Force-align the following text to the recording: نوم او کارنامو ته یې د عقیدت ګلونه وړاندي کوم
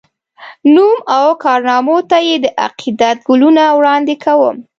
نوم 0.73 0.97
او 1.17 1.25
کارنامو 1.43 1.97
ته 2.09 2.17
یې 2.27 2.35
د 2.43 2.45
عقیدت 2.65 3.17
ګلونه 3.29 3.63
وړاندي 3.77 4.15
کوم 4.23 4.55